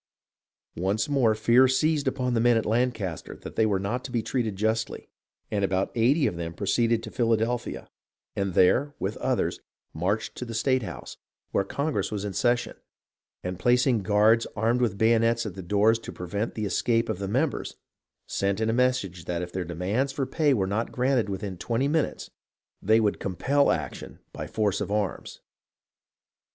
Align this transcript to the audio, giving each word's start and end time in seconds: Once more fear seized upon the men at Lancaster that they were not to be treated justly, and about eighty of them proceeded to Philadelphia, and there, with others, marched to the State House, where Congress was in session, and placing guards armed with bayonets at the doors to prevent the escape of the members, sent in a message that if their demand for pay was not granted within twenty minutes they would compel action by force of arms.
Once 0.77 1.07
more 1.07 1.35
fear 1.35 1.67
seized 1.67 2.07
upon 2.07 2.33
the 2.33 2.39
men 2.39 2.57
at 2.57 2.65
Lancaster 2.65 3.35
that 3.43 3.55
they 3.55 3.67
were 3.67 3.77
not 3.79 4.03
to 4.03 4.09
be 4.11 4.23
treated 4.23 4.55
justly, 4.55 5.11
and 5.51 5.63
about 5.63 5.91
eighty 5.93 6.25
of 6.25 6.37
them 6.37 6.55
proceeded 6.55 7.03
to 7.03 7.11
Philadelphia, 7.11 7.87
and 8.35 8.55
there, 8.55 8.95
with 8.97 9.15
others, 9.17 9.59
marched 9.93 10.33
to 10.33 10.43
the 10.43 10.55
State 10.55 10.81
House, 10.81 11.17
where 11.51 11.63
Congress 11.63 12.11
was 12.11 12.25
in 12.25 12.33
session, 12.33 12.75
and 13.43 13.59
placing 13.59 14.01
guards 14.01 14.47
armed 14.55 14.81
with 14.81 14.97
bayonets 14.97 15.45
at 15.45 15.53
the 15.53 15.61
doors 15.61 15.99
to 15.99 16.11
prevent 16.11 16.55
the 16.55 16.65
escape 16.65 17.07
of 17.07 17.19
the 17.19 17.27
members, 17.27 17.75
sent 18.25 18.59
in 18.59 18.71
a 18.71 18.73
message 18.73 19.25
that 19.25 19.43
if 19.43 19.51
their 19.51 19.63
demand 19.63 20.11
for 20.11 20.25
pay 20.25 20.51
was 20.51 20.67
not 20.67 20.91
granted 20.91 21.29
within 21.29 21.59
twenty 21.59 21.87
minutes 21.87 22.31
they 22.81 22.99
would 22.99 23.19
compel 23.19 23.69
action 23.69 24.17
by 24.33 24.47
force 24.47 24.81
of 24.81 24.91
arms. 24.91 25.41